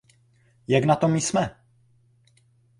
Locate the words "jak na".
0.67-0.95